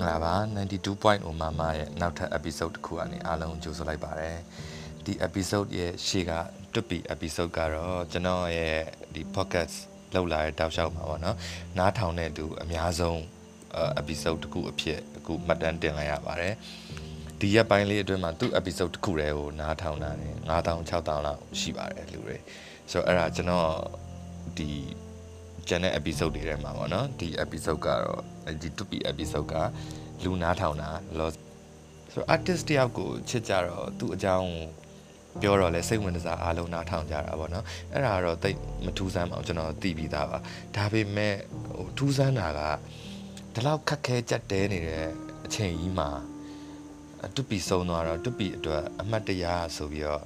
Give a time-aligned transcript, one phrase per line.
[0.00, 0.34] ္ဂလာပါ
[0.86, 4.36] 92.0 Mama ရဲ့နောက်ထပ် episode တစ်ခုအနေအားလုံးကြိုဆိုလိုက်ပါတယ်
[5.04, 6.32] ဒီ episode ရဲ့ရှေ့က
[6.72, 8.76] တွတ်ပီ episode ကတော့ကျွန်တော်ရဲ့
[9.14, 9.74] ဒီ podcast
[10.14, 11.36] လောက်လာတဲ့တောက်လျှောက်မှာပေါ့နော်
[11.78, 13.18] နားထောင်တဲ့သူအများဆုံး
[14.00, 16.54] episode တစ်ခုအဖြစ်အခုမှတ်တမ်းတင်လိုက်ရပါတယ်
[17.40, 22.36] ဒီရက်ပိုင်းလေးအတွင်းမှာသူ့ episode တစ်ခုတည်းကိုနားထောင်တာနေ9000 6000လောက်ရှိပါတယ်လူတွေ
[22.90, 23.70] ဆိုတော့အဲ့ဒါကျွန်တော်
[24.58, 24.70] ဒီ
[25.68, 28.20] ကျန်တဲ့ episode တွေထဲမှာပေါ့နော်ဒီ episode ကတော့
[28.61, 29.53] ဒီ 2P episode က
[30.23, 31.35] လူနာထောင်တာ loss
[32.13, 34.49] ဆိုတော့ artist တယောက်ကိုချစ်ကြတော့သူ့အကြောင်း
[35.41, 40.37] ပြောတော့လဲစိတ်ဝင်စားအားလုံးနားထောင်ကြတာပေါ့နော်အဲ့ဒါတော့တိတ်မထူးဆန်းပါဘူးကျွန်တော်သိပြီးသားပါ
[40.75, 41.35] ဒါပေမဲ့
[41.75, 42.61] ဟိုထူးဆန်းတာက
[43.53, 45.07] ဒီလောက်ခက်ခဲကြက်တဲနေတဲ့
[45.45, 46.09] အချိန်ကြီးမှာ
[47.35, 49.45] တူပီဆုံးသွားတော့တူပီအတွက်အမှတ်တရ
[49.75, 50.23] ဆိုပြီးတော့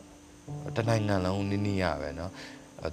[0.75, 2.31] တနိုင်ငံလုံးနည်းနည်းရပဲเนาะ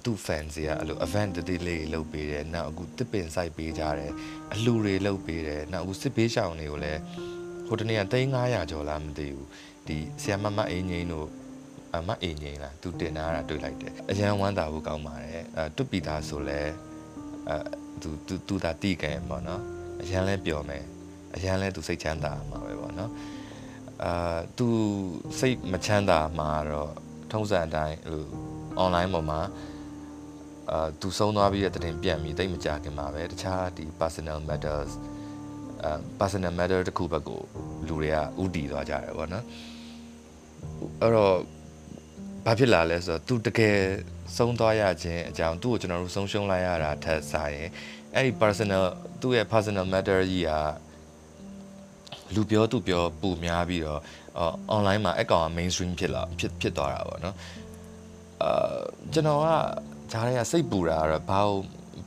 [0.06, 4.12] သူ့ fans တွေကအဲ့လို event တတိလေးလုပ်ပေးတယ်နောက်အခုတစ်ပင် site ပေးကြတယ်
[4.54, 7.02] အလှူတွေလုပ်ပေးတယ်နောက်အခုစစ်ပေးရှောင်တွေကိုလည်း
[7.68, 8.02] ဟိုတနေ့က
[8.36, 9.48] 3900ကျော်လားမသိဘူး
[9.88, 11.28] ဒီဆီယမမအင်းငိမ့်တို့
[11.96, 16.62] အမအင်းငိမ့်လားသူတင်ထားတာတွေ့လိုက်တယ်အရန်ဝမ်းသာဖို့ကောင်းပါတယ်အဲတွတ်ပီသားဆိုလဲ
[17.50, 17.58] အဲ
[18.02, 19.62] သူသူသူသာတီးကြရင်ပေါ့နော်
[20.02, 20.84] အရန်လဲပျော်မယ်
[21.36, 23.12] အရန်လဲသူစိတ်ချမ်းသာမှာပဲပေါ့နော်
[24.04, 24.68] အာသူ
[25.40, 26.92] စိတ်မချမ်းသာမှာတော့
[27.32, 28.24] ထုံးစံအတိုင်းဟို
[28.84, 29.40] online ပေါ်မှာ
[30.70, 34.92] အာသူဆုံးသွားပြီးတဲ့တင်ပြန်ပြီးတိတ်မကြခင်မှာပဲတခြားဒီ personal matters
[35.84, 37.42] အာ personal matter တခုဘက်ကို
[37.88, 39.46] လူတွေကဥတည်သွားကြတယ်ပေါ့နော်
[41.02, 41.36] အဲ့တော့
[42.46, 43.78] ဘာဖြစ်လာလဲဆိုတော့သူတကယ်
[44.38, 47.70] ဆုံးသွားရခြင်းအကြောင်းသူ့ကိုကျွန်တော်တို့ဆုံးရှုံးလိုက်ရတာထက်စားရင်
[48.16, 48.84] အဲ့ဒီ personal
[49.22, 50.52] သူ့ရဲ့ personal matter ကြီးက
[52.36, 54.02] လူပြောသူပြောပူများပြီးတော့
[54.76, 57.36] online မှာအကောင်က mainstream ဖြစ်လာဖြစ်ဖြစ်သွားတာပေါ့နော်
[58.44, 58.78] အာ
[59.14, 59.48] ကျွန်တော်က
[60.12, 61.42] ဂျားတွေကစိတ်ပူတာကတော့ဘာ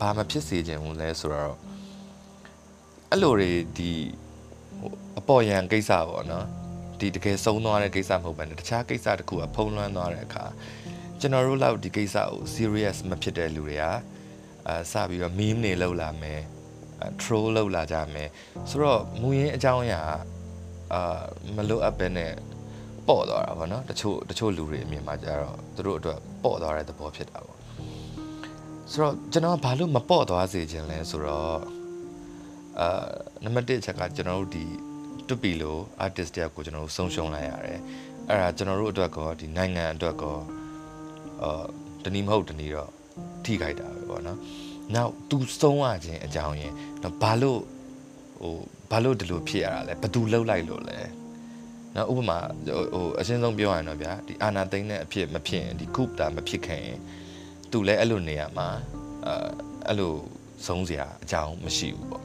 [0.00, 1.54] ဘာမဖြစ်စေချင်ဘူးလဲဆိုတော့
[3.10, 3.90] အဲ့လိုတွေဒီ
[5.18, 6.46] အပေါ်ယံကိစ္စပေါ့နော်
[6.98, 10.44] ဒီတကယ်ဆုံးသွားတဲ့ကိစ္စမဟုတ်ဘဲနဲ့တခြားကိစ္စတခုကဖုံးလွှမ်းသွားတဲ့အခါ
[11.20, 13.84] ကျွန်တော်တို့လောက်ဒီကိစ္စကို serious မဖြစ်တဲ့လူတွေက
[14.68, 16.40] အာစပြီးတော့ meme တွေလောက်လာမယ်
[17.20, 18.28] troll လောက်လာကြမယ်
[18.70, 20.02] ဆိုတော့မူရင်းအကြောင်းအရာ
[20.92, 21.20] အာ
[21.56, 22.32] မလိုအပ်ပဲနဲ့
[23.08, 27.63] ပေါ့သွားတာပေါ့နော်တချို့တချို့လူတွေအမြင်မှာကျတော့သူတို့အတွက်ပေါ့သွားတဲ့သဘောဖြစ်တာပေါ့
[28.90, 31.58] ဆိုတော့ကျွန်တော်ဘာလို့မပေါ့သွားစေခြင်းလဲဆိုတော့
[32.80, 33.04] အာ
[33.44, 34.64] နံပါတ်1ချက်ကကျွန်တော်တို့ဒီ
[35.28, 37.80] တူပီလို artist တယောက်ကိုကျွန်တော်တို့ဆုံးရှုံးလိုက်ရတယ်
[38.28, 40.36] အဲ့ဒါကျွန်တော်တို့အတွက်ကောဒီနိုင်ငံအတွက်ကော
[41.42, 41.64] အာ
[42.04, 42.90] တနည်းမဟုတ်တနည်းတော့
[43.44, 44.38] ထိခိုက်တာပဲပေါ့နော်
[44.94, 47.60] နောက်သူဆုံးရခြင်းအကြောင်းရင်းတော့ဘာလို့
[48.40, 48.54] ဟို
[48.90, 50.98] ဘာလို့ဒီလိုဖြစ်ရတာလဲဘသူလှုပ်လိုက်လို့လဲ
[51.96, 52.38] နော်ဥပမာ
[52.94, 56.98] ဟိုအရှင်းဆုံးပြောရရင်တော့ဗျာဒီအာနာသိန်းတဲ့အဖြစ်မဖြစ်ရင်ဒီခုပတာမဖြစ်ခင်ရင်
[57.74, 58.68] သူလည်းအဲ့လိုနေရာမှာ
[59.26, 59.34] အဲ
[59.88, 60.12] အဲ့လို
[60.66, 62.24] ဆုံးစရာအကြောင်းမရှိဘူးပေါ့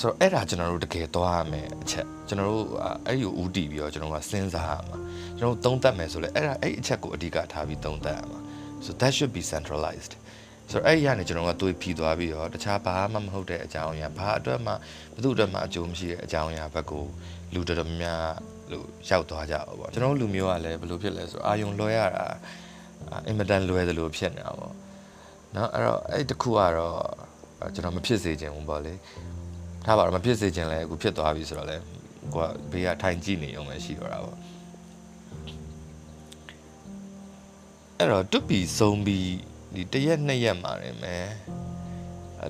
[0.00, 2.66] ဆိုတော့အဲ့ဒါကျွန်တော်တို့တကယ်သွားရမယ်အချက်ကျွန်တော်တို့
[3.06, 4.98] အဲ့ဒီကိုဦးတည်ပြီးတော့ကျွန်တော်ကစဉ်းစားရမှာ
[5.38, 8.38] ကျွန်တော်သုံးသပ်မယ်ဆိုလဲအဲ့ဒါအဲ့အချက်ကိုအဓိကထားပြီးသုံးသပ်ရမှာ
[8.84, 10.12] so that should be centralized
[10.70, 14.72] ဆိုတော့အဲ့ဒီကနေကျွန်တော်ကတွေးဖြီးသွားပြီးတော့တခြားဘာမှမဟုတ်တဲ့အကြောင်းအရာဘာအတွက်မှ
[15.14, 17.04] ဘယ်သူအတွက်မှအကျိုးမရှိတဲ့အကြောင်းအရာဘက်ကို
[17.54, 18.24] လူတော်တော်များ
[18.70, 22.26] လို့ရောက်သွားကြပါပေါ့ကျွန်တော်လူမျိုးကလည်းဘယ်လိုဖြစ်လဲဆိုအာယုံလွှဲရတာ
[23.26, 24.74] အင်မတန်လွယ်တယ်လို့ဖြစ်နေတာပေါ့
[25.56, 26.96] နော်အဲ့တော့အဲ့တခုကတော့
[27.74, 28.94] ကျွန်တော်မဖြစ်စေချင်ဘူးပေါ့လေ
[29.84, 31.76] ထားပါတော့မဖြစ်စေချင်လဲအခုဖြစ်သွားပြီဆိုတော့လေ
[32.34, 34.36] ကိုကဘေးကထိုင်ကြည့်နေအောင်ပဲရှိတော့တာပေါ့
[37.98, 39.30] အဲ့တော့တွပီဆုံးပြီး
[39.74, 41.26] ဒီတရက်နှစ်ရက်မှာနေမယ်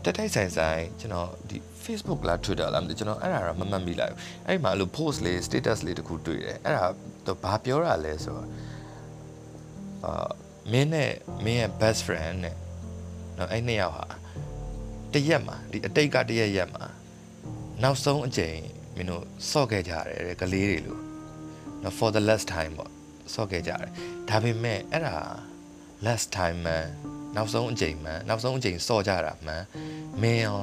[0.05, 6.87] တက်တိုက်ဆိုင်ဆိုင်ကျွန်တော်ဒီ Facebook လား Twitter လားမသိကျွန်တော်အဲ့ဒါတော့မမှတ်မိလိုက်ဘူးအဲ့ဒီမှာလို့ post လေး status လေးတခုတွေ့တယ်အဲ့ဒါ
[7.27, 8.49] တော့ဘာပြောတာလဲဆိုတော့
[10.07, 10.29] အာ
[10.73, 11.13] မင်းနဲ့
[11.45, 12.57] မင်းရဲ့ best friend နဲ့
[13.39, 14.07] နော်အဲ့နှစ်ယောက်ဟာ
[15.13, 16.85] တရက်မှာဒီအတိတ်ကတရက်ရက်မှာ
[17.83, 18.59] နောက်ဆုံးအကြိမ်
[18.97, 21.03] မင်းတို့ဆော့ခဲ့ကြတယ်ကလေးတွေလို့
[21.83, 22.91] နော် for the last time ပေါ့
[23.35, 23.91] ဆော့ခဲ့ကြတယ်
[24.29, 25.17] ဒါပေမဲ့အဲ့ဒါ
[26.07, 26.87] last time မှန်
[27.37, 29.63] နောက်ဆုံးအချိန်မှန်နောက်ဆုံးအချိန်စော့ကြတာမှန်
[30.23, 30.61] မင်းရော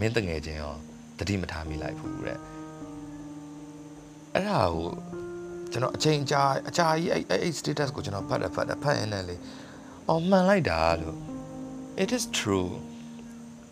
[0.00, 0.74] မင်းတငယ်ချင်းရော
[1.18, 2.38] တတိမထားမိလိုက်ဘူးတဲ့
[4.32, 4.88] အဲ့ဒါကို
[5.74, 9.36] ကျွန်တော်အချိန်အကြာအကြာကြီးအဲ့အဲ့ status ကိုကျွန်တော်ဖတ်တယ်ဖတ်တယ်ဖတ်ရင်းနဲ့လေ
[10.08, 11.16] အော်မှန်လိုက်တာလို့
[12.02, 12.70] it is true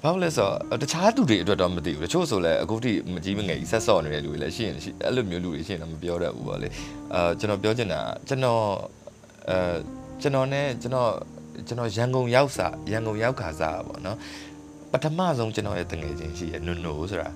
[0.03, 4.75] ဘာလို့လဲဆိုတော့တခြားသူတွေအတွက်တော့မသိဘူးတချို့ဆိုလဲအခုထိမကြီးမငယ်ကြီးဆက်စော့နေတဲ့လူတွေလည်းရှိရင်
[5.07, 6.69] အဲ့လိုမျိုးလူတွေရှိရင်တော့မပြောတတ်ဘူးပေါ့လေ
[7.15, 8.63] အာကျွန်တော်ပြောချင်တာကျွန်တော်
[9.51, 9.59] အဲ
[10.23, 11.11] ကျွန်တော်နဲ့ကျွန်တော်
[11.69, 14.17] ကျွန်တော်ရန်ကုန်ရောက်စာရန်ကုန်ရောက်ခါစားပါတော့
[14.93, 17.29] ပထမဆုံးကျွန်တော်ရဲ့တငယ်ချင်းရှိရနုနိုဆိုတာ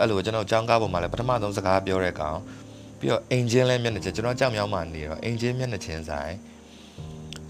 [0.00, 2.38] အဲ့လိုကျွန်တော်ကြောင်းကားပေါ်မှာလည်းပထမဆုံးစကားပြောတဲ့ကောင်
[3.04, 6.34] ပြီးတော့အင်ဂျင်လဲမျက်နှာချင်းကျွန်တော်ကြောက်မြောင်းမှနေတော့အင်ဂျင်မျက်နှာချင်းဆိုင်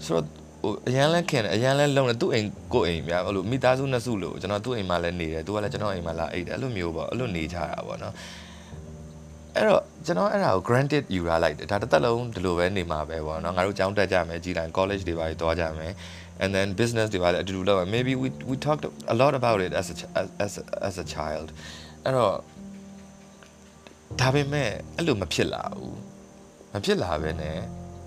[0.05, 0.25] ဆိုတော့
[0.61, 8.13] ဟိုအရန်လဲခင်အရန်လဲလုံးတယ်သူ့အိမ်ကိုအိမ်များအဲ့လိုမိသားစုနှစ်စုလို့ကျွန်တော်သူ့အိမ်မှာလည်းနေတယ်သူကလည်းကျွန်တော်အိမ်မှာလာအိတ်တယ်အဲ့လိုမျိုးပေါ့အဲ့လိုနေကြတာပေါ့နော်
[9.55, 15.91] အဲ့တော့ကျွန်တော်အဲ့ဒါကို granted ယူရလိုက်တယ်ဒါတစ်သက်လုံးဒီလိုပဲနေမှာပဲပေါ့နော်ငါတို့ကျောင်းတက်ကြမယ်ကြီးတိုင်း college တွေပါသွားကြမယ်
[16.43, 19.95] and then business တွေပါလည်းအတူတူလုပ်မယ် maybe we we talked a lot about it as a
[20.45, 21.47] as a, as a child
[22.03, 22.33] အဲ့တော့
[24.19, 25.97] ဒါပေမဲ့အဲ့လိုမဖြစ်လာဘူး
[26.73, 27.57] မဖြစ်လာပဲနဲ့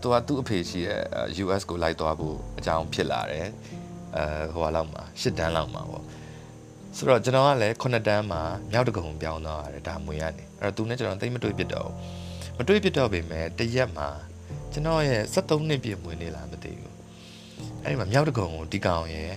[0.00, 1.02] သူကသူ့အဖေရှိတဲ့
[1.44, 3.48] US ကိုလိုက်သွားဖို့အကြောင်းဖြစ်လာတယ်
[4.16, 6.04] အဲဟိုဟာလောက်မှာ၈တန်းလောက်မှာပေါ့
[6.96, 8.40] ဆိုတော့ကျွန်တော်ကလည်း9တန်းမှာ
[8.72, 11.90] မြောက်တကုံပြောင်းသွားရတယ်ဒါမွေရနေအဲ့တော့သူနဲ့ကျွန်တော်သိမတွေ့ဖြစ်တော့
[12.58, 14.08] မတွေ့ဖြစ်တော့ပေမဲ့တရက်မှာ
[14.72, 16.94] ကျွန်တော်ရဲ့73နှစ်ပြည့်မွေနေလားမသိဘူး
[17.84, 19.32] အဲ့ဒီမှာမြောက်တကုံကိုဒီကောင်ရဲ့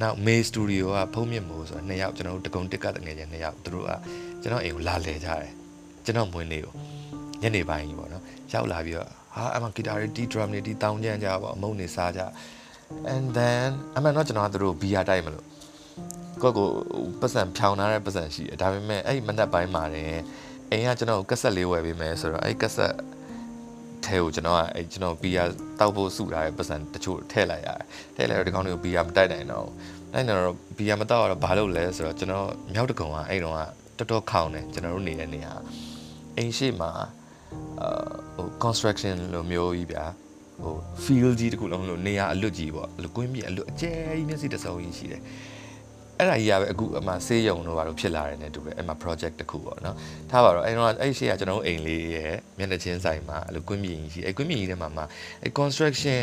[0.00, 3.90] နောက် May Studio ကဖုံးမြင့်မို့ဆိုတော့နှစ်ယောက်ကျွန်တော်တို့တကုံတစ်ကတငယ်ချင်းနှစ်ယောက်သူတို့က
[4.42, 5.61] ကျွန်တော်အိမ်ကိုလာလဲကြတယ်
[6.04, 6.74] ကျွန်တော်မွေးနေကို
[7.42, 8.22] ညနေပိုင်းကြီးပေါ့နော်
[8.52, 12.22] ရောက်လာပြီးတော့ဟာအမဂီတာတွေတီး drum တွေတီးတောင်းကြမ်းကြပေါ့အမုံနေစားကြ
[13.12, 15.46] and then အမှန်တော့ကျွန်တော်ကသူတို့ဘီယာတိုက်မလို့
[16.42, 16.68] ကိုယ့်ကို
[17.20, 20.18] ပတ်စံဖြောင်းထားတဲ့ပတ်စံရှိတယ်ဒါပေမဲ့အဲ့မနက်ပိုင်းမှာတယ်
[20.70, 22.94] အိမ်ကကျွန်တော်ကက်ဆက်လေးဝယ်ပေးမယ်ဆိုတော့အဲ့ကက်ဆက်
[24.04, 25.44] ထဲကိုကျွန်တော်ကအဲ့ကျွန်တော်ဘီယာ
[25.80, 27.84] တောက်ဖို့စုထားတဲ့ပတ်စံတချို့ထည့်လိုက်ရတယ်
[28.16, 29.66] ထည့်လိုက်တော့ဒီကောင်တွေကိုဘီယာမတိုက်နိုင်တော့
[30.14, 33.60] အဲ့တော့ဘီယာမတောက်တော့ဘာလုပ်လဲဆိုတော့ကျွန်တော်မြောက်တကုံကအဲ့တော့က
[33.98, 35.52] တော်တော်ခေါင်တယ်ကျွန်တော်တို့နေတဲ့နေရာ
[36.38, 36.90] အိမ်ရှိမှာ
[37.80, 40.04] အာဟို construction လိုမျိုးကြီးဗျာ
[40.62, 40.74] ဟို
[41.04, 45.22] field ကြီးတခုလုံးလို့နေရာအလွတ်ကြီးပေါ့လူကွင်းမြေအလွတ်အကျယ်ကြီးမျက်စိတစ်စုံကြီးရှိတယ်
[46.18, 49.96] အဲ့ဒါကြီးကပဲအခုအမှဆေးရုံတို့ဘာလို့ဖြစ်လာတယ်နဲ့တူပဲအဲ့မှာ project တခုပေါ့နော်
[50.30, 55.02] ထားပါတော့အဲ့တော့အဲ့ရှေ့ကကျွန်တော်တို့အိမ်လေးရဲ့မျက်နှာချင်းဆိုင်မှာအဲ့လိုကွင်းမြေကြီးရှိအဲ့ကွင်းမြေကြီးထဲမှာမှ
[55.42, 56.20] အဲ့ construction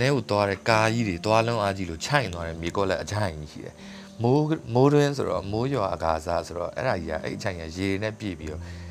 [0.00, 3.74] နဲကိုသွားတဲ့ကားကြီးတွေသွားလုံးအားကြီးလို့ခြိုင်သွားတယ်မြေကောလက်အချိုင်ကြီးရှိတယ်
[4.22, 4.44] မိုး
[4.74, 8.81] မိုးတွင်းဆိုတော့မိုးရွာအကားစားဆိုတော့အဲ့ဒါကြီးကအဲ့အချိုင်ကရေနဲ့ပြည့်ပြီးတော့အာ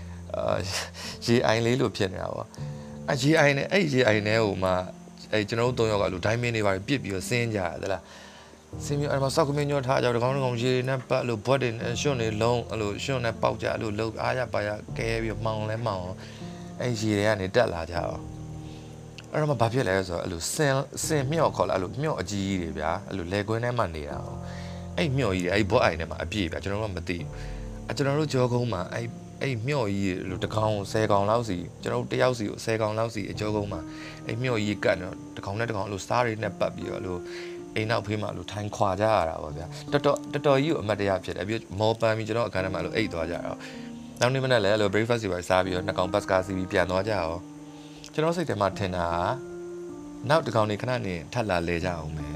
[1.25, 2.47] ရေအိုင်လေးလို့ဖြစ်နေတာပေါ့
[3.11, 4.71] အရေအိုင်နဲ့အဲ့ရေအိုင်နဲ့ဟိုမှ
[5.31, 8.03] အဲ့ကျွန်တော်တို့၃ယောက်ကလို့ဒိုင်းမင်းတွေပါပြစ်ပြီးတော့ဆင်းကြရသလား
[8.85, 16.03] ဆင်းပြီးအဲ့မှာစောက်ကမင်းညောထားကြတော့ကောင်းကောင်းရေနဲ့ပတ်လို့ဘွက်တွေနဲ့ရွှွန့်တွေလုံးအဲ့လိုရွှွန့်နဲ့ပေါက်ကြအဲ့လိုလုံးအားရပါရကဲပြီးမှောင်လဲမှောင်
[16.81, 18.19] အဲ့ရေတွေကနေတက်လာကြတော့
[19.31, 20.73] အဲ့တော့မှဘာဖြစ်လဲဆိုတော့အဲ့လိုစင်
[21.05, 24.29] စင်မြော့ခေါ်လာအဲ့လိုမြော့အကြီးကြီးတွေဗျာအဲ့လိုလေကွင်းထဲမှာနေတာ哦
[24.97, 27.25] အဲ့မြော့ကြီးတွေအဲ့ဘော့အိုင်ထဲမှာအပြည့်ဗျာကျွန်တော်တို့ကမသိဘူး
[27.89, 29.05] အကျွန်တော်တို့ကြောကုန်းမှာအဲ့
[29.41, 33.81] အဲ့မြော့ကြီးလို့တကောင်10ကောင်လောက်စီကျွန်တော်တို့တယောက်စီကို10ကောင်လောက်စီအကျောကုန်းမှာ
[34.27, 37.19] အဲ့မြော့ကြီးကတ်တော့တကောင်နဲ့တကောင်လို့စားတွေနဲ့ပတ်ပြီးတော့လို့
[37.75, 43.57] အိမ်နောက်ဖေးမှာလို့ထိုင်ခွာကြရတာပေါ့ဗျာတော်တော်တော်တော်ကြီးကိုအမတ်တရားဖြစ်တယ်ပြီးမောပန်းပြီးကျွန်တော်အခန်းထဲမှာလို့အိတ်သွားကြတော့
[44.19, 47.29] နောက်နေ့မနေ့လည်းလို့ breakfast တွေစားပြီးတော့နှစ်ကောင်ဘတ်ကားစီးပြီးပြန်သွားကြရော
[48.13, 49.07] ကျွန်တော်စိတ်ထဲမှာထင်တာ
[50.29, 52.35] နောက်တကောင်နေခဏနေထပ်လာလဲကြအောင်မယ်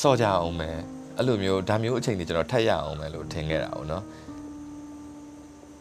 [0.00, 0.78] စော့ကြအောင်မယ်
[1.16, 4.04] အဲ့လိုမျိုးဒါမျိုးအချိန်တွေကျွန်တော်ထပ်ရအောင်မယ်လို့ထင်ခဲ့တာပေါ့နော်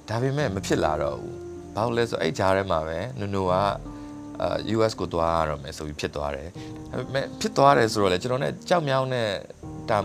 [0.10, 1.36] ဒါပေမဲ့မဖြစ်လာတော့ဘူး
[1.76, 3.62] ဘာလို့လဲဆိုအဲ့ကြားထဲမှာပဲနူနူကအာ
[4.76, 6.50] US ကိုသွားရတော့မယ်ဆိုပြီးဖြစ်သွားတယ်
[6.92, 9.30] ဒါပေမဲ့ဖြစ်သွားတယ်ဆိုတော့လေကျွန်တော်နဲ့ကြောက်မြောင်းနဲ့
[9.90, 9.98] တာ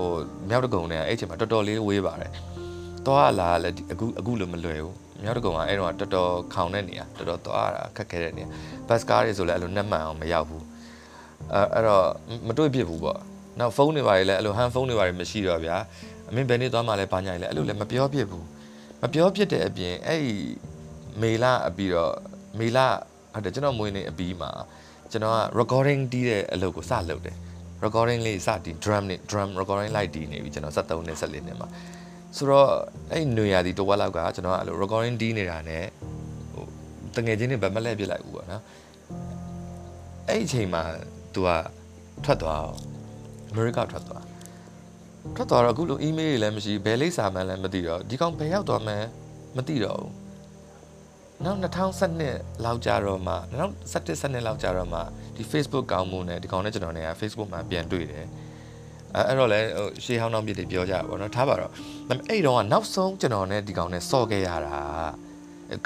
[0.00, 0.12] ဟို
[0.50, 2.32] မြောက်တကုံနဲ့အဲ့ချိန်မှာတော်တော်လေးဝေးပါတယ်
[3.06, 8.48] သွားလာလဲအခုအခုလိုမလွယ်ဘူးမြောက်တကုံကအဲ့တော့တော်တော်ခေါင်တဲ့နေရာတော်တော်သွားတာခက်ခဲတဲ့နေရာ
[8.88, 10.64] ဘတ်ကားတွေဆိုလည်းအဲ့လိုနှက်မှန်အောင်မရောက်ဘူး
[11.52, 12.06] အဲအဲ့တော့
[12.48, 13.18] မတွေ့ဖြစ်ဘူးပေါ့
[13.58, 15.76] နောက်ဖုန်းတွေပါလေအဲ့လိုဟန်ဖုန်းတွေပါမရှိတော့ဗျာ
[16.28, 18.44] အမင်းဘယ်နေ့သွားမှလဲဘာညာလဲအဲ့လိုလည်းမပြောဖြစ်ဘူး
[19.06, 20.24] မပြောဖြစ်တဲ့အပြင်အဲ့
[21.22, 22.14] မေလာအပြီးတော့
[22.58, 22.86] မေလာ
[23.34, 24.50] ဟုတ်တယ်ကျွန်တော်မွေးနေအပြီးမှာ
[25.10, 27.36] ကျွန်တော်က recording တီးတဲ့အလုပ်ကိုစလုပ်တယ်
[27.84, 31.68] recording လေးစတီး drum နဲ့ drum recording လိုက်တီးနေပြီကျွန်တော်73နဲ့74နဲ့မှာ
[32.36, 32.68] ဆိုတော့
[33.12, 35.84] အဲ့နွေရာသီတစ်ဝက်လောက်ကကျွန်တော်ကအဲ့လို recording တီးနေတာနဲ့
[36.52, 36.64] ဟို
[37.16, 38.62] တငယ်ချင်းတွေဗတ်မလဲပြစ်လိုက်ဘူးပေါ့နော်
[40.28, 40.82] အဲ့အချိန်မှာ
[41.34, 41.48] तू က
[42.24, 42.78] ထွက်သွားအောင်
[43.50, 44.24] အမေရိကထွက်သွား
[45.36, 49.06] ထွက်သွားတော့အခုလို email တွေလည်းမရှိဘယ်လိပ်စာမှန်းလည်းမသိတော့ဒီကောင်ဘယ်ရောက်သွားမှန်း
[49.56, 50.12] မသိတော့ဘူး
[51.44, 51.58] နောက်
[52.14, 53.34] 2012လောက်ကြာတော့မှ
[53.92, 55.00] 2017 17လောက်ကြာတော့မှ
[55.36, 58.26] ဒီ Facebook ကောင်းမှုနဲ့ဒီကောင်နဲ့ကျွန်တော်နဲ့ Facebook မှာပြန်တွေ့တယ်
[59.16, 61.70] အဲအဲ့တော့လည်းဟိုရှေးဟောင်းနောက်ပြစ်တွေပြောကြပါတော့ထားပါတော့
[62.28, 64.78] အဲ့တော့ကနောက်ဆုံးကျွန်တော်နဲ့ဒီကောင်နဲ့စော့ခဲ့ရတာ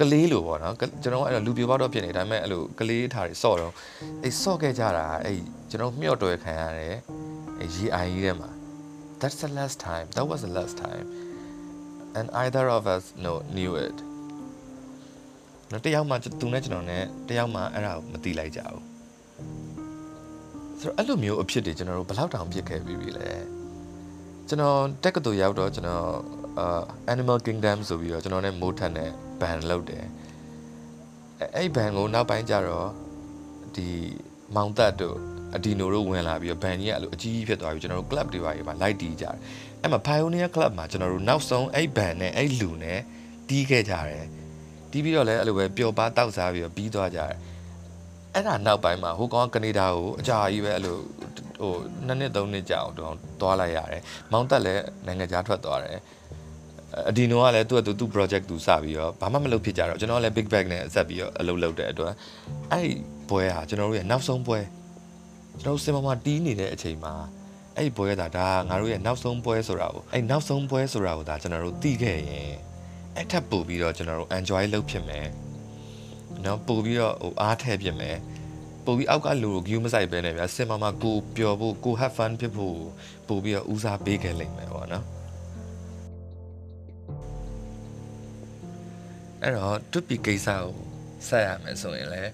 [0.01, 3.73] ကလေးလိုပေါ့နော်ကျွန်တော်အဲ့တော့လူပြပေါက်တော့ဖြစ်နေဒါပေမဲ့အဲ့လိုကလေးထားတွေစော့တော့
[4.23, 5.37] အဲ့စော့ခဲ့ကြတာအဲ့
[5.71, 6.97] ကျွန်တော်မျှော့တွယ်ခံရတယ်
[7.61, 8.51] အဲ့ရေအိုင်ကြီးထဲမှာ
[9.21, 11.07] that's the last time that was the last time
[12.19, 13.97] and either of us know knew it
[15.71, 18.83] နော်တယောက်မှသူနဲ့ကျွန်တော်နဲ့တယောက်မှအဲ့ဒါကိုမသိလိုက်ကြဘူး
[20.81, 23.31] ဆိုတော့အဲ့လိုမျိုးအဖြစ်တွေကျွန်တော်တို့ဘယ်လောက်တောင်ဖြစ်ခဲ့ပြီးပြီလဲ
[24.49, 26.07] ကျွန်တော်တက်ကတူရောက်တော့ကျွန်တော်
[26.59, 26.83] အာ
[27.13, 29.11] Animal Kingdom ဆိုပြီးတော့ကျွန်တော်နဲ့မိုးထန်တဲ့
[29.41, 30.05] ဘန်လုပ်တယ်
[31.57, 32.89] အဲ့ဘန်ကိုနောက်ပိုင်းကျတော့
[33.75, 33.89] ဒီ
[34.55, 35.19] မောင်သက်တို့
[35.57, 39.37] အဒီနိုတို့ဝင်လာပြီးတော့ဘန်ကြီးကအဲ့လိုအကြီးကြီးဖြစ်သွားပြီးကျွန်တော်တို့ club တွေပါကြီးမှာ light တီးကြတယ်
[39.83, 43.01] အဲ့မှာ Pioneer Club မှာကျွန်တော်တို့နောက်ဆုံးအဲ့ဘန်နဲ့အဲ့လူနဲ့
[43.49, 44.27] တီးခဲ့ကြတယ်
[44.91, 47.35] တီးပြီးတော့လည်းအဲ့လိုပဲပျော်ပါတောက်စားပြီးတော့ပြီးသွားကြတယ်
[48.35, 50.99] အဲ့ဒါနောက်ပိုင်းမှာဟိုကောင်ကနေဒါကိုအကြာကြီးပဲအဲ့လို
[51.61, 51.75] ဟို
[52.07, 54.03] နှစ်နှစ်သုံးနှစ်ကြာအောင်တော့သွားလိုက်ရတယ်
[54.33, 55.99] မောင်တက်လည်းနိုင်ငံခြားထွက်သွားတယ်
[57.09, 62.13] အဒီနိုကလည်းသူ့အတူသူ့ project သူစပြီးတော့ဘာမှမလုပ်ဖြစ်ကြတော့ကျွန်တော်ကလည်း big bag နဲ့ဆက်ပြီးတော့အလုပ်လုပ်တဲ့အတွက်
[62.73, 62.93] အဲ့ဒီ
[63.29, 64.59] ပွဲဟာကျွန်တော်တို့ရဲ့နောက်ဆုံးပွဲ
[65.63, 67.15] ကျွန်တော်စင်မမတီးနေတဲ့အချိန်မှာ
[67.77, 72.53] အဲ့ဒီပွဲဒါဒါငါတို့ရဲ့နောက်ဆုံးပွဲဆိုတာကိုအဲ့နောက်ဆုံးပွဲဆိုတာကိုဒါကျွန်တော်တို့သိခဲ့ရင်
[73.17, 75.27] အဲ့ထပ်ပို့ပြီးတော့ကျွန်တော်တို့ enjoy လုပ်ဖြစ်မယ်
[76.45, 78.17] နော်ပို့ပြီးတော့ဟိုအားထည့်ဖြစ်မယ်
[78.85, 82.79] ပို့ပြီးအောက်ကလူကို view မဆိုင်ပဲနဲ့ဗျာစင်မမကိုပျော်ဖို့ကို have fun ဖြစ်ဖို့
[83.29, 85.05] ပို့ပြီးတော့ဦးစားပေးခဲ့လိမ့်မယ်ပေါ့နော်
[89.43, 90.75] အဲ့တော့တွပီကိစ္စကို
[91.29, 92.33] ဆက်ရမယ်ဆိုရင်လည်း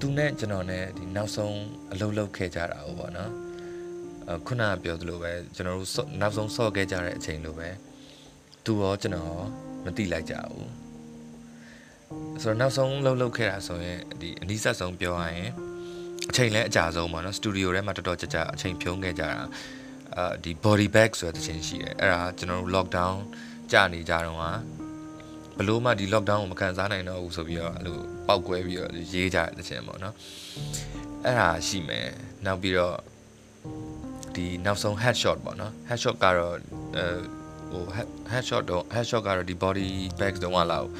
[0.00, 1.58] သူနဲ့ကျွန်တော်နဲ့ဒီနောက်ဆုံး
[1.92, 3.32] အလုပ်လုပ်ခဲ့ကြတာဟုတ်ပေါ့နော်
[4.30, 7.68] အခုနကပြောသလိုပဲကျွန်တော်တို့နောက်ဆုံးဆော့ခဲ့ကြတဲ့အချိန်လိုပဲ
[8.64, 9.36] သူရောကျွန်တော်
[9.84, 10.70] မတိလိုက်ကြဘူး
[12.42, 15.50] ဆိုတော့နောက်ဆုံးလှုပ်လှုပ်ခဲ့တာဆိုရင်ဒီအနည်းဆက်ဆုံးပြောရရင်
[16.30, 19.38] အချိန်လဲအကြာဆုံးပါနော်စတူဒီယိုထဲမှာတော်တော်ကြာကြာအချိန်ဖြုံးခဲ့ကြတာ
[20.16, 23.14] အာဒီ body bag ဆိုတဲ့ချင်းရှိတယ်အဲ့ဒါကျွန်တော်တို့ lockdown
[23.72, 24.50] ကြာနေကြတော့ဟာ
[25.58, 30.14] ဘလို့မှဒီ lockdown ကိုမခံစားနိုင်တော့ဘူးဆိုပြီးတော့အဲ့လို ပောက်ကွဲပြီးတော့ရေးကြတဲ့ခြင်းပေါ့နော်
[31.24, 32.08] အဲ့ဒါရှိမယ်
[32.46, 32.96] နောက်ပြီးတော့
[34.34, 36.54] ဒီနောက်ဆုံး headshot ပေါ့နော် headshot ကတော့
[36.96, 37.04] အဲ
[37.70, 37.84] ဟို
[38.32, 39.86] headshot တော့ headshot ကတော့ဒီ body
[40.20, 40.90] bags တုံးကလာကို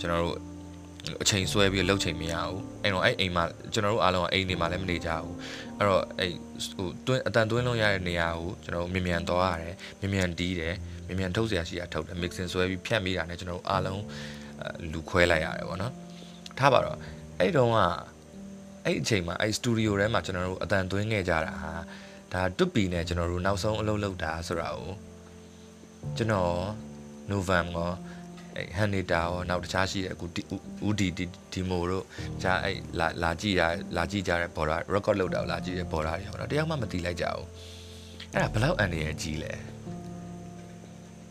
[0.00, 0.36] ကျွန်တော်တို့
[1.22, 5.34] အချိန်ဆွဲပြီးလှုပ်ချိန်မရဘူးအဲ့တော့အဲ့အိမ်မှာကျွန်တော်တို့အားလုံးကအိမ်နေမှာလည်းမနေကြဘူး
[5.78, 6.32] အဲ့တော့အဲ့
[6.76, 10.74] ဟိုတွင်းအတန်တွင်းလုံးရတဲ့နေရာကိုကျွန်တော်တို့မြန်မြန်သွားရတယ်မြန်မြန်တီးတယ်
[11.06, 14.02] မြန်မြန်ထုတ်เสียရှိရထုတ်တယ် mixing ဆွဲပြီးဖြတ်မိတာနဲ့ကျွန်တော်တို့အားလုံး
[14.92, 15.92] လူခွဲလိုက်ရတယ်ပေါ့နော်
[16.58, 16.98] ထားပါတော့
[17.38, 17.78] အဲ့တုန်းက
[18.84, 21.72] အဲ့အချိန်မှာအဲ့စတူဒီယိုထဲမှာကျွန်တော်တို့အတန်သွင်းခဲ့ကြတာဟာ
[22.32, 24.90] ဒါတွပီနဲ့ကျွန်တော်တို့နောက်ဆုံးအလုပ်လုပ်တာဆိုတာကို
[26.16, 26.54] ကျွန်တော်
[27.32, 27.88] November
[28.56, 30.26] အဲ့ဟန်နေတာရောနောက်တခြားရှိတဲ့အခု
[30.88, 31.08] ဦးဒီ
[31.52, 32.04] ဒီမိုတို့
[32.42, 33.62] ဂျာအဲ့လာလာကြည့်ရ
[33.96, 37.46] လာကြည့်ကြတဲ့ border record လောက်တော့လာကြည့်တဲ့ border တွေဟောတော့တယောက်မှမသိလိုက်ကြဘူး
[38.34, 39.52] အဲ့ဒါဘလောက်အန်နေရကြီးလဲ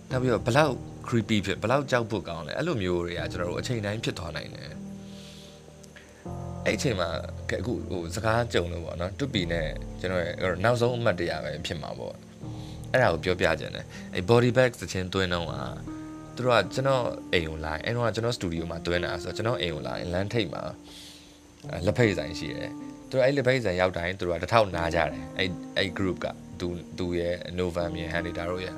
[0.10, 0.74] နောက်ပြီးတော့ဘလောက်
[1.08, 4.72] creepy ဖြစ်ဘလောက်ကြောက်ဖို့ကောင်းလဲအဲ့လိုမျိုးတွေကကျွန်တော်တို့အချိန်တိုင်းဖြစ်သွားနိုင်တယ်
[6.68, 7.10] အဲ့အချိန်မှာ
[7.60, 9.68] အခုဟိုစကားကြုံလို့ပေါ့နော်တွပီနဲ့
[10.00, 10.34] ကျွန်တော်ရဲ့
[10.64, 12.16] နောက်ဆုံးအမှတ်တရပဲဖြစ်မှာပေါ့
[12.92, 15.62] အဲ့ဒါကိုပြောပြခြင်းတယ်အဲ့ body bag သချင်းသွင်းတော့ဟာ
[16.36, 20.62] သူတို့ကကျွန်တော်အိမ်ကိုလာအဲ့တော့ကျွန်တော်စတူဒီယိုမှာတွင်းတာဆိုတော့ကျွန်တော်အိမ်ကိုလာလမ်းထိပ်မှာ
[21.86, 22.72] လက်ဖိတ်ဆိုင်ရှိတယ်
[23.10, 26.28] သူတို့အဲ့လက်ဖိတ်ဆိုင်ရောက်တိုင်းသူတို့ကတစ်ထောက်နားကြတယ်အဲ့အဲ့ group က
[26.60, 28.76] သူသူရဲ့ Novem ရဲ့ Hanita တို့ရဲ့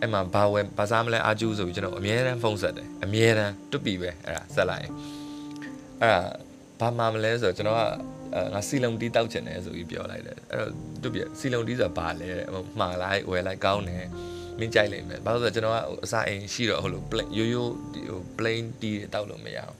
[0.00, 4.82] အဲ့မှာဘာဝဲဘာစားမလဲအာကျူးဆိုပြီးကျွန်တော်အမြဲတမ်းဖုန်းဆက်တယ်အမြဲတမ်းတွတ်ပြီပဲအဲ့ဒါဆက်လိုက်
[6.00, 6.20] အဲ့ဒါ
[6.82, 7.82] ဘာမှမလဲဆိုတော့ကျွန်တော်က
[8.54, 10.70] ငါစီလုံတီးတောက်ချင်တယ်ဆိုပြီးပြောလိုက်တယ်အဲ့တော့
[11.02, 12.30] တွတ်ပြီစီလုံတီးဆိုတာဘာလဲ
[12.78, 14.06] မှားလိုက်ဝယ်လိုက်ကောင်းတယ်
[14.58, 17.72] မင်းကြိုက်လိမ့်မယ်ဘာလို့လဲဆိုတော့ကျွန်တော်ကအစားအိမ်ရှိတော့ဟိုလို plain ရိုးရိုး
[18.10, 19.74] ဟို plain တီးတောက်လို့မရအောင်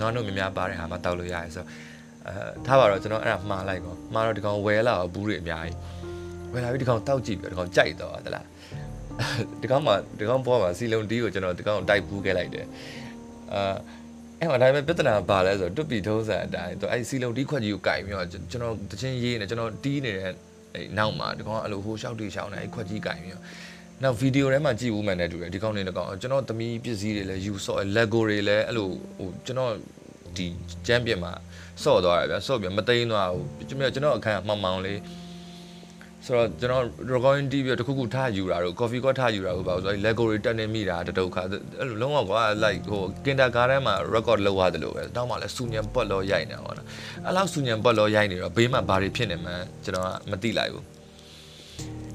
[0.00, 1.68] နော်တို့များများပါတဲ့ဟာမှတောက်လို့ရတယ်ဆိုတော့
[2.26, 2.34] အဲ
[2.66, 5.76] ထားပါတော့ကျွန်တော်အဲ့ဒါမှားလိုက်ပေါ့မှားတော့ဒီကောင်ဝဲလာတော့ဘူးတွေအများကြီး
[6.52, 8.46] ဝဲလာပြီးဒီကောင်တောက်ကြည့်ပြီးဒီကောင်ကြိုက်တော့သလား
[9.60, 12.66] ဒီကောင်မှဒီကောင်ပေါ်မှာစီလုံတီးကိုကျွန်တော်ဒီကောင်တိုက်ဘူးခဲ့လိုက်တယ်
[13.54, 13.74] အာ
[14.42, 20.30] အဲ့မှာဒါပေမဲ့ပြဿနာပါလဲဆိုတော့တွပီထုံးစံအတိုင်းသူအဲ့စီလုံတီးခွက်ကြီးကိုကင်ပြီးတော့ကျွန်တော်တချင်းရေးနေကျွန်တော်တီးနေတဲ့
[20.74, 23.42] အဲ့နောက်မှာဒီကောင်အဲ့လိုဟိုရှောက်တီရှောက်နေအဲ့ခွက်ကြီးကင်ပြီးတော့
[24.02, 29.72] နောက်ဗီဒီယိုထဲမှာကြည့်ဦးမှန်းနဲ့တူတယ်ဒီကောင်းနေတကောင်ကျွန်တော်သမီးပစ္စည်းတွေလည်းယူဆော့ Lego တွေလည်းအဲ့လိုဟိုကျွန်တော်
[30.36, 30.46] ဒီ
[30.86, 31.32] ချမ်းပြင်မှာ
[31.82, 34.98] ဆော့သွားတယ်ဗျဆော့ပြမသိမ်းသွားဘူးကျွန်တော်ကျွန်တော်အခန်းမှောင်မှောင်လေး
[36.26, 41.42] ဆိုတော့ကျွန်တော် recording တီးပြီးတော့တခုခုထားယူတာတို့ coffee ကောထားယူတာကိုပါဆိုတော့ lego တွေတက်နေမိတာတတုခါ
[41.80, 46.86] အဲ့လိုလုံးဝကွာ like ဟို kindergarten မှာ record လောက်ရတယ်လို့ပဲတောင်းမှလည်းစူညံပွက်လို့ရိုက်နေတာပေါ့နော်
[47.26, 50.84] အဲ့လောက်စူညံပွက်လို့ရိုက်နေတော့ဘေးမှာဘာတွေဖြစ်နေမှန်းကျွန်တော်ကမသိလိုက်ဘူး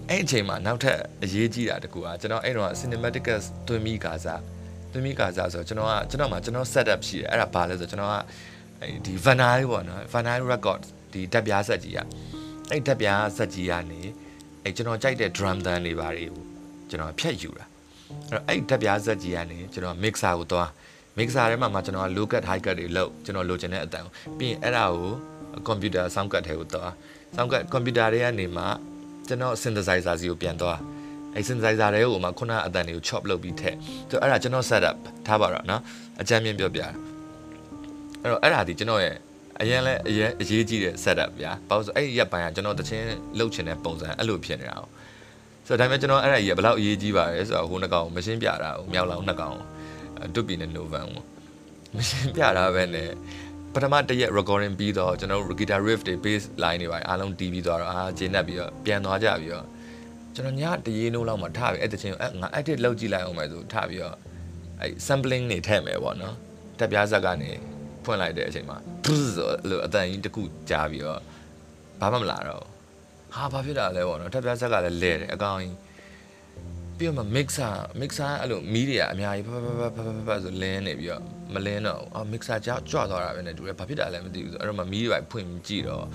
[0.10, 4.42] အဲ့အချိန်မှာနောက်ထပ်အရေးကြီးတာတကူကကျွန်တော်အဲ့တော့ cinematicus တွင်မိကာစား
[4.92, 8.16] တွင်မိကာစားဆိုတော့ကျွန်တော်ကကျွန်တော်မှာကျွန်တော် setup ရှိတယ်အဲ့ဒါဘာလဲဆိုတော့ကျွန်တော်က
[9.06, 12.08] ဒီ vanai ပေါ့နော် vanai record ဒီတက်ပြားဆက်ကြီးอ่ะ
[12.71, 14.01] အဲ့တက်ပြားဆက်ကြီးကနေ
[14.65, 16.43] အဲ့ကျွန်တော်ကြိုက်တဲ့ drum တန်းတွေပါတွေကို
[16.91, 17.67] ကျွန်တော်ဖြတ်ယူတာ
[18.31, 20.69] အဲ့တော့အဲ့တက်ပြားဆက်ကြီးကနေကျွန်တော် mixer ကိုသွား
[21.19, 25.13] mixer ထဲမှာမှကျွန်တော်က low cut high cut တွေလုပ်ကျွန်တော်လိုချင်တဲ့အတန်ကိုပြီးရင်အဲ့ဒါကို
[25.69, 26.91] computer sound cut ထဲကိုသွား
[27.37, 28.65] sound cut computer တွေကနေမှ
[29.29, 30.79] ကျွန်တော် synthesizer စီကိုပြန်သွား
[31.35, 33.77] အဲ synthesizer တွေကိုမှခုနအတန်တွေကို chop လုပ်ပြီးထည့်
[34.11, 35.81] ဆိုတော့အဲ့ဒါကျွန်တော် setup ထားပါတော့เนาะ
[36.21, 39.17] အကြမ်းမြင်ပြောပြအဲ့တော့အဲ့ဒါဒီကျွန်တော်ရဲ့
[39.62, 43.06] အရင်လဲအရင်အရေးကြီးတဲ့ setup ဗျာဘာလို့ဆိုအဲ့ဒီရက်ပိုင်းကကျွန်တော်တချင်း
[43.38, 44.84] လှုပ်ချင်တဲ့ပုံစံအဲ့လိုဖြစ်နေတာ哦
[45.68, 49.58] ဆိုတော့ဒါပေမဲ့ကျွန်တော်အဲ့ဒါကြီးကဘယ်လောက်အရေးကြီးပါလဲဆိုတော့ဟိုနှစ်ကောင်မရှင်းပြတာဟိုမြောက်လောင်နှစ်ကောင်
[50.34, 51.08] တွတ်ပြီနဲ့ Novan
[51.96, 53.10] မရှင်းပြတာပဲနဲ့
[53.74, 59.66] ပထမတရက် recording ပြီးတော့ကျွန်တော်တို့ guitar riff တွေ bass line တွေပါအားလုံးတီးပြီးသွားတော့အာဂျင်းနဲ့ပြီးတော့ပြန်သွားကြပြီးတော့
[60.36, 64.16] ကျွန်တော်ညတရေနိုးလောက်မှထားပြီးအဲ့တချင်းအဲ့ငါ edit လုပ်ကြည့်လိုက်အောင်မယ်ဆိုထားပြီးတော့
[64.82, 66.36] အဲ့ sampling နေထည့်မယ်ပေါ့နော်
[66.80, 67.52] တက်ပြားဇက်ကနေ
[68.08, 71.22] ဖွင့်လိုက်တဲ့အချိန်မှာဆိုလို့အတန်ကြီးတစ်ခုကြားပြီးတော့
[72.02, 72.64] ဘာမှမလာတော့
[73.36, 75.76] ဟာဘာဖြစ်တာလဲပေါ့နော်တက်ပြားဇက်ကလည်းလဲတယ်အကောင်ကြီး
[76.98, 81.24] ပြီးတော့မှ mixer mixer အဲ့လိုမီးတွေကအများကြီးဖဖဖဖဖဖဆိုလင်းနေပြီးတော့
[81.54, 86.06] မလင်းတော့အော် mixer ကြောက်ကြွသွားတာပဲနဲ့တူတယ်ဘာဖြစ်တာလဲမသိဘူးဆိုအဲ့တော့မှမီးတွေပဲဖွင့်ကြည့်တော့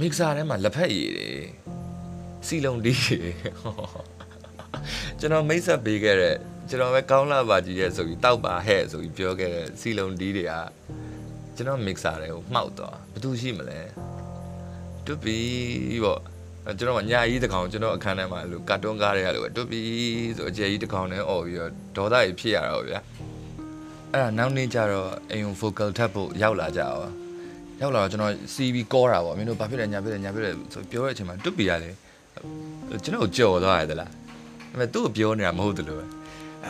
[0.00, 1.30] mixer ထဲမှာလက်ဖက်ရည်တွေ
[2.46, 3.20] စီလုံးတီးတွေ
[5.20, 6.36] ကျွန်တော်မိတ်ဆက်ပေးခဲ့တဲ့
[6.68, 10.52] ကျွန်တော်ပဲကောင်းလာပါကြီးရဲ့ဆိုပြီးတောက်ပါဟဲ့ဆိုပြီးပြောခဲ့တဲ့စီလုံးတီးတွေက
[11.56, 13.80] ကျွန်တော် mixer တွေကိုမှောက်သွားဘာလို့ရှိမလဲ
[15.06, 15.36] တူပီ
[16.04, 16.20] ပေါ့
[16.78, 19.80] ကျွန်တော်ကညာကြီးတကောင်ကျွန်တော်အခန်းထဲမှာလို့ကာတွန်းကားတွေကလို့တူပီ
[20.36, 23.00] ဆိုအကျယ်ကြီးတကောင်နဲ့អော်ပြီးတော့ဒေါသကြီးဖြစ်ရတော့ဗျာ
[24.12, 27.12] အဲ့ဒါနောက်နေ့ကျတော့အိမ် focal ထပ်ဖို့ရောက်လာကြအောင်
[27.80, 31.90] ရောက်လာတော့ကျွန်တော် CV ကောတာပေါ့မင်းတို့ဘာဖြစ်လဲညာဖြစ်လဲညာဖြစ်လဲဆိုပြောတဲ့အချိန်မှာတူပီကလေ
[33.04, 34.10] ကျွန်တော်ကြော်သွားရတယ်လား
[34.70, 36.06] ဒါပေမဲ့သူ့ကိုပြောနေတာမဟုတ်တယ်လို့ပဲ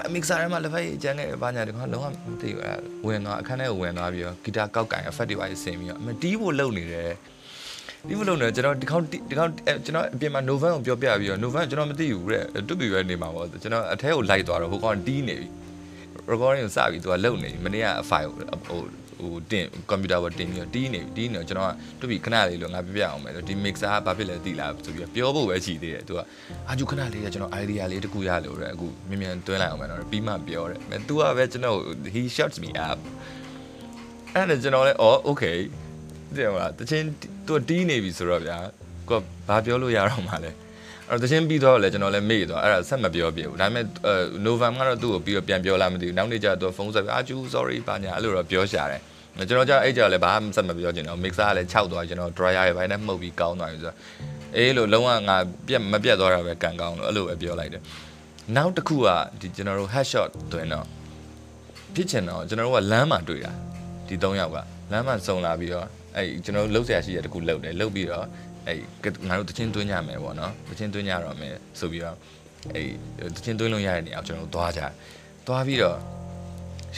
[0.07, 7.13] အမစ်ဆာထဲမှာလက်ဖက်ရည်အကျန်းခဲ့ဘာညာတကောင်လုံးဝမသိဘူးအဲ့ဝင်သွားအခန်းထဲကိုဝင်သွားပြီးတော့ဂီတာကောက်ကင် effect တွေပါဆင်ပြီးတော့အမတီးဖို့လုပ်နေတယ်
[8.09, 9.53] ဒီမလို့နော်ကျွန်တော်ဒီခေါင်းဒီခေါင်း
[9.85, 15.49] ကျွန်တော်အပြင်မှာ Novan ကိုပြောပြပြီးတော့ Novan ကျွန်တော်မသိဘူးတဲ့တူပြီပဲနေမှာပေါ့ကျွန်တော်အထဲကိုလိုက်သွားတော့ဟိုကောင်တီးနေပြီ
[16.31, 18.31] recording ကိုစပြီးသူကလုံနေပြီမနေ့က file
[18.67, 18.81] ဟို
[19.19, 26.21] ဟိုတင် computer ပေါ်တင်ပြီးတော့တီးနေပြီတီးနေတော့ကျွန်တော်ကတူပြီခဏလေးလို့ငါပြပြအောင်မယ်လို့ဒီ mixer ကဘာဖြစ်လဲသိလားဆိုပြီးပြောဖို့ပဲရှိသေးတယ်သူက
[26.69, 31.79] အာဂျူခဏလေးကကျွန်တော် idea လေးတခုရလို့တဲ့အခုမြင်မြန်တွင်းလိုက်အောင်မယ်နော်ပြီးမှပြောတယ်အဲ तू ကပဲကျွန်တော်
[32.15, 32.99] he shuts me up
[34.35, 35.59] အဲ့ဒါကျွန်တော်လည်းအော် okay
[36.37, 37.07] တဲ့မလားတချင်း
[37.47, 38.59] သူတီးနေပြီဆိုတော့ဗျာ
[39.09, 40.51] ကိုဘာပြောလို့ရတော့မှလဲ
[41.11, 43.85] အဲ့တော့တချင်းပြီးတော့လည်းကျွန်တော်လည်းမေ့သွားအဲ့ဒါဆက်မပြောပြဘူးဒါပေမဲ့
[44.47, 49.03] November ကတော့သူ့ကိုပြီးတော့ပြန်ပြောလာမသိဘူးနောက်နေ့ကျတော့ဖုန်းဆက်ပြီးအာကျူ sorry ပါညာအဲ့လိုတော့ပြောရှာတယ်
[49.49, 53.97] ကျွန်တော်ကျအဲ့ကြလည်းဘာမှဆက်မပြောချင်တော့ mixer ကလည်းခြောက်သွားကျွန်တော် dryer ရဲ့ဘိုင်းနဲ့မှုတ်ပြီးကောင်းသွားပြီဆိုတော့
[54.57, 55.37] အေးလို့လုံးဝငါ
[55.69, 57.83] ပြက်မပြက်သွားတာပဲကန်ကောင်းလို့အဲ့လိုပဲပြောလိုက်တယ်
[58.57, 59.09] နောက်တစ်ခုက
[59.41, 60.87] ဒီကျွန်တော်တို့ headshot တွင်တော့
[61.95, 63.53] ဖြစ်ချင်တော့ကျွန်တော်တို့ကလမ်းမှာတွေ့တာ
[64.09, 64.57] ဒီ၃ယောက်က
[64.93, 65.87] လမ်းမှာစုံလာပြီးတော့
[66.17, 68.27] အဲ့ကျွန်တော်တို့လှုပ်ရှားရှိရတခုလှုပ်တယ်လှုပ်ပြီးတော့
[68.67, 68.79] အဲ့
[69.29, 72.17] ငါတို့တချင်းသွင်းကြမယ်ပေါ့နော်တချင်းသွင်းကြတော့မယ်ဆိုပြီးတော့
[72.75, 72.87] အဲ့
[73.37, 74.83] တချင်းသွင်းလို့ရတဲ့နေရာကိုကျွန်တော်တို့သွားကြ
[75.47, 75.99] သွားပြီးတော့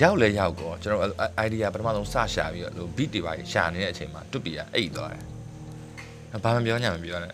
[0.02, 1.02] ရောက်လဲရောက်ကောကျွန်တော်
[1.46, 5.22] idea ပထမဆုံးစရှာပြီးတော့လို့ beat တွေပါရှာနေတဲ့အချိန်မှာတွတ်ပီကအိတ်သွားတယ်
[6.44, 7.32] ဘာမှပြောညာမပြောနဲ့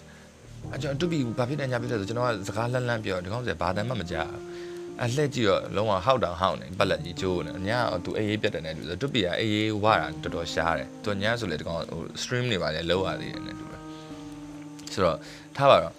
[0.74, 4.30] အကျွန်တော်တွတ်ပီဘာဖြစ်နေညာဖြစ်လဲဆိုကျွန်တော်ကစကားလန့်လန့်ပြောဒီကောင်စဘာတမ်းမှမကြား
[5.02, 13.73] အလှက်ကြည့်တော့လုံးဝဟောက်တောင်ဟောက်နေပလက်ကြီးကျိုးနေညကသူအေးအေးပြတ်တယ်နဲ့တူဆိုတွတ်ပီကအေးအေးဝါတာတော်တော်ရှားတယ်သူညဆိုလေဒီကောင်ဟို stream တွေပါလေလောက်ရသေးတယ်နဲ့တူတယ်
[14.94, 15.18] ဆိုတော့
[15.56, 15.92] ထားပါတော့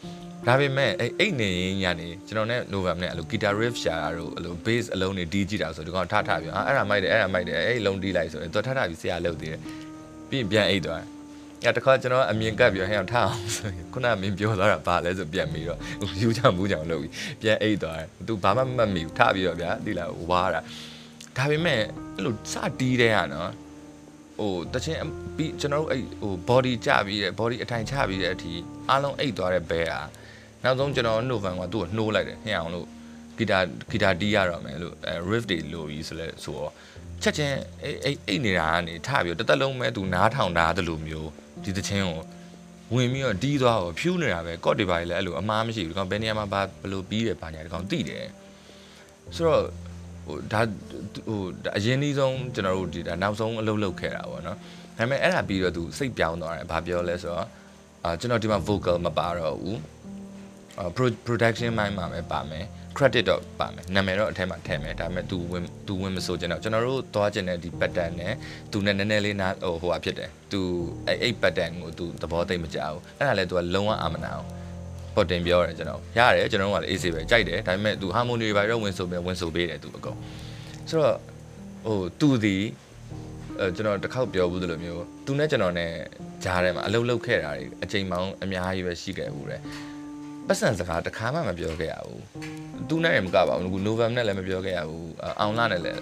[0.47, 9.62] ဒါပေမဲ့အဲ့အိတ်နေရင်ညနေကျွန်တော်နဲ့ November နဲ့အဲ့လို guitar riff ရှာတာတို့အဲ့လို bass အလုံးတွေဒီးကြည့်တာဆိုဒီကောင်ထထပြီးအာအဲ့ဒါမိုက်တယ်အဲ့ဒါမိုက်တယ်အဲ့လုံးဒီးလိုက်ဆိုရင်သူထထပြီးဆရာလုပ်သေးတယ်
[10.29, 11.10] ပြီးရင်ပြန်အိတ်သွားတယ်
[11.65, 15.79] အဲ့တခါကျွန်တော်အမြင်ကပ်ပြီးဟဲ့အောင်ထအောင်ဆိုရင်ခုနမင်းပြောသွားတာဘာလဲဆိုပြန်ပြီးတော့
[16.21, 20.62] ယူချမှုချောင်လုပ်ပြီးပြန်အိတ်သွားတယ်သူဘာမှမမှတ်မိဘူးထပြီးတော့ဗျာဒီလားဝါတာ
[21.38, 21.79] ဒါပေမဲ့
[22.15, 23.51] အဲ့လိုစတီးတဲ့ကနော်
[24.39, 24.99] ဟိုတချင်း
[25.35, 28.51] ပြီးကျွန်တော်တို့အဲ့ဟို body ကျပြီးတဲ့ body အထိုင်ချပြီးတဲ့အထိ
[28.89, 30.03] အားလုံးအိတ်သွားတဲ့ဘဲอ่ะ
[30.63, 32.87] နောက်ဆုံးကျွန်တော် November ကသူ့ကိုနှိုးလိုက်တယ်ဟဲ့အောင်လို့
[33.37, 33.59] ဂီတာ
[33.91, 36.71] ဂီတာတီးရတော့မယ်လို့အဲ riff တွေလို့ပြီးဆိုလဲဆိုတော့
[37.23, 41.29] ချက်ချင်းအိတ်အိတ်နေတာကနေထပြီးတော့တသက်လုံးပဲသူနားထောင်တာတလို့မျိုး
[41.63, 42.19] ဒီသချင်းကို
[42.93, 48.25] ဝင်ပြီးတော့တီးသွားတော့ဖြူးနေတာပဲကော့တွေပါလေအဲ့လိုအမားမရှိဘူးဒီကောင်ဘယ်နေရာမှာဘာဘယ်လိုပြီးတယ်ဘာညာဒီကောင်သိတယ်
[49.35, 49.63] ဆိုတော့
[50.26, 50.60] ဟိုဒါ
[51.28, 51.40] ဟို
[51.76, 54.62] အရင်ကြီးဆုံးကျွန်တော်တို့ဒီဒါနောက်ဆုံးအလုပ်လုပ်ခဲ့တာပေါ့နော်ဒါ
[54.98, 57.46] ပေမဲ့အဲ့ဒါပြီးတော့သူစိတ်ပြောင်းသွားတယ်ဘာပြောလဲဆိုတော့
[58.04, 59.78] အာကျွန်တော်ဒီမှာ vocal မပါတော့ဘူး
[60.78, 60.84] အာ
[61.26, 62.64] production မိုင်းမှာပဲပါမယ်
[62.96, 68.34] credit တော့ပါမယ်နာမည်တော့အထက်မှာထည့်မယ်ဒါပေမဲ့ तू ဝင် तू ဝင်မဆိုကျွန်တော်ကျွန်တော်တို့သွားကျင်တဲ့ဒီ pattern နဲ့
[68.72, 70.60] तू နဲ့နည်းနည်းလေးနာဟိုဟိုဟာဖြစ်တယ် तू
[71.06, 74.44] အဲ့အဲ့ pattern ကို तू သဘောသိမကြဘူးအဲ့ဒါလည်း तू ကလုံးဝအာမနာအော
[75.14, 80.16] င်ပေါ်တင်ပြောတယ်ကျွန်တော်ရတယ်ကျွန်တော်တို့ကလည်းအေးစေးပဲကြိုက်တယ်ဒါပေမဲ့ तू harmony တွေပါတော့ဝင်ဆိုပြီးဝင်ဆိုပေးတယ် तू အကုန်
[80.88, 81.16] ဆိုတော့
[81.86, 82.56] ဟို तू ဒီ
[83.60, 85.92] အဲကျွန်တော်တစ်ခေါက်ပြောဘူးလို့မျိုး तू နဲ့ကျွန်တော်နဲ့
[86.44, 89.60] ကြားထဲမှာအလုပ်လုပ်ခဲ့တာတွေအချိန်ပေါင်းအများကြီးပဲရှိခဲ့ဘူးတဲ့
[90.48, 92.22] ပတ်စံစကားတစ်ခါမှမပြောခဲ့ရဘူး
[92.88, 95.10] သူနဲ့လည်းမကပါဘူးနိုဗမ်နဲ့လည်းမပြောခဲ့ရဘူး
[95.40, 96.00] အောင်လာနဲ့လည်း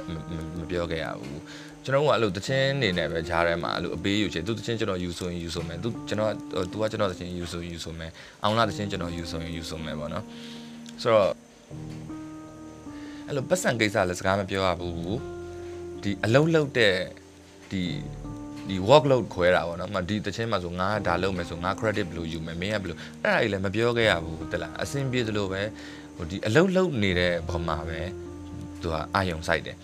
[0.59, 1.39] မပြောခဲ့ရဘူး
[1.86, 6.32] ကျွန်တော်ကအဲ့လိုတချင်းနေနဲ့ပဲဂျားထဲမှာအဲ့လိုအပေးယူချင်သူတချင်းကျွန်တော်ယူဆိုရင်ယူဆိုမယ်သူကျွန်တော်
[6.72, 8.12] သူကကျွန်တော်တချင်းယူဆိုယူဆိုမယ်
[8.44, 10.24] အောင်လာတချင်းကျွန်တော်ယူဆိုရင်ယူဆိုမယ်ပေါ့နော်
[11.02, 11.30] ဆိုတော့
[13.28, 15.18] အဲ့လိုပတ်စံကိစ္စလည်းစကားမပြောရဘူး
[16.04, 16.96] ဒီအလုံးလုံးတဲ့
[17.72, 17.84] ဒီ
[18.70, 25.62] ဒီ workload ခွဲတာပေါ့နော်။ဒီတချင်းမှာဆိုငါဒါလုပ်မယ်ဆိုငါ credit ဘယ်လိုယူမယ်မင်းကဘယ်လိုအဲ့ဒါကြီးလည်းမပြောခဲ့ရဘူးတလားအဆင်ပြေသလိုပဲ
[26.16, 28.00] ဟိုဒီအလုပ်လုပ်နေတဲ့ဘုံမှာပဲ
[28.82, 29.78] သူကအာယုံစိုက်တယ်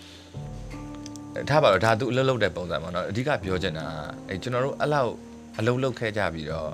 [1.48, 3.86] ထားပါတော့ဒါသူအလုပ်လုပ်တဲ့ပုံစံပေါ့နော်အဓိကပြောချင်တာ
[4.28, 5.12] အဲကျွန်တော်တို့အဲ့လောက်
[5.58, 6.70] အလုပ်လုပ်ခဲ့ကြပြီးတော့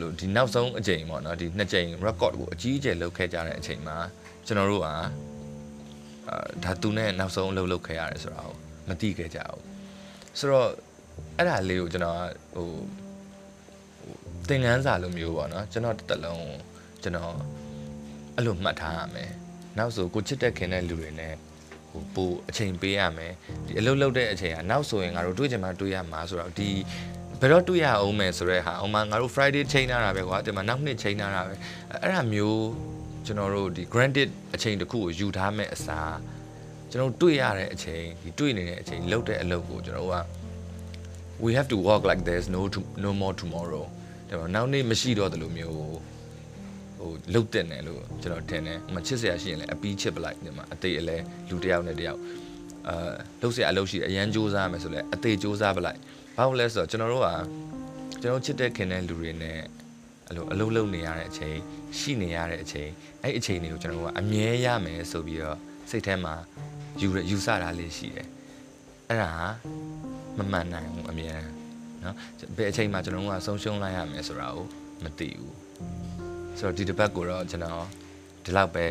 [0.00, 3.96] လို့ဒီနောက်ဆုံးအချိန်ပေါ့နော်ဒီနှစ်ချိန် record ကိုအကြီးအကျယ်လုပ်ခဲ့ကြတဲ့အချိန်မှာ
[4.46, 4.94] ကျွန်တော်တို့ကအာ
[6.64, 8.54] ဒါသူနဲ့နောက်ဆုံးအလုပ်လုပ်ခဲ့ရတယ်ဆိုတာကို
[8.88, 9.62] မသိခဲ့ကြဘူး
[10.38, 10.68] ဆိုတော့
[11.36, 12.20] အဲ့ဒါလေးကိုကျွန်တော်
[12.54, 12.68] ဟို
[14.48, 16.46] သင်ခန်းစာလိုမျိုးပေါ့နော်ကျွန်တော်တစ်သက်လုံး
[17.02, 17.34] ကျွန်တော်
[18.36, 19.32] အဲ့လိုမှတ်ထားရမယ်
[19.78, 21.34] နောက်ဆိုကိုချစ်တဲ့ခင်တဲ့လူတွေနဲ့
[21.90, 23.32] ဟိုပိုအချိန်ပေးရမယ်
[23.66, 26.70] ဒီအလုပ်လုပ်တဲ့အချိန်ကနောက်ဆိုရင်ငါတို့တွေးချင်မှတွေးရမှာဆိုတော့ဒီ
[27.40, 31.54] ဘယ်တော့တွေ့ရအောင်မယ်ဆိုတဲ့ဟာအောင်မငါတို့ Friday ချိန်ထားတာပဲကွာဒီမှာနောက်နှစ်ချိန်ထားတာပဲ
[32.02, 32.62] အဲ့ဒါမျိုး
[33.26, 36.16] ကျွန်တော်တို့ဒီ granted အချိန်တစ်ခုကိုယူထားမဲ့အစား
[36.90, 40.18] ကျွန်တော်တွေ့ရတဲ့အချိန်ဒီတွေ့နေတဲ့အချိန်လုပ်တဲ့အလုပ်ကိုကျွန်တော်တို့က
[41.44, 43.84] we have to walk like there's no to, no more tomorrow
[44.28, 45.98] ဒါပေမဲ့နောက်နေ့မရှိတော့တယ်လို့မျိုး
[47.00, 51.16] ဟိုလုတ်တင်တယ်လို့ကျွန်တော်ထင်တယ်။မချစ်စရာရှိရင်လည်းအပီးချစ်ပလိုက်ဒီမှာအသေးအလဲ
[51.48, 52.20] လူတစ်ယောက်နဲ့တစ်ယောက်
[52.88, 55.98] အာလှုပ်စရာအလုပ်ရှိအရန်စူးစမ်းမယ်ဆိုလဲအသေးစူးစမ်းပလိုက်။
[56.36, 57.28] ဘာလို့လဲဆိုတော့ကျွန်တော်တို့က
[58.22, 59.58] ကျွန်တော်ချစ်တဲ့ခင်တဲ့လူတွေနဲ့
[60.28, 61.56] အဲ့လိုအလုပ်လုပ်နေရတဲ့အချိန်
[61.98, 62.90] ရှိနေရတဲ့အချိန်
[63.22, 65.58] အဲ့အချိန်တွေကိုကျွန်တော်တို့ကအမြဲရမယ်ဆိုပြီးတော့
[65.90, 66.34] စိတ်ထဲမှာ
[67.00, 68.26] ယူယူဆတာလေးရှိတယ်။
[69.08, 69.32] အဲ့ဒါ
[70.38, 71.34] မမှန်နိုင်ဘူးအမြဲ
[72.04, 72.16] နော်
[72.56, 74.66] ဘယ်အချိန်မှာကျွန်တော်တို့ကဆုံးရှုံးလိုက်ရမယ်ဆိုတာကို
[75.04, 75.54] မသိဘူး
[76.58, 77.86] ဆိုတော့ဒီတစ်ပတ်ကိုတော့ကျွန်တော်
[78.44, 78.86] ဒီလောက်ပဲ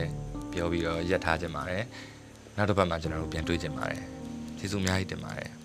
[0.51, 1.83] ပြောပြီးတော့ရက်ထားခြင်းပါတယ်
[2.55, 4.01] နောက်တစ်ပတ်မှာကျွန်တော်တို့ပြန်တွေ့ကြပါတယ်
[4.57, 5.56] ကျေးဇူးအများကြီးတင်ပါတယ်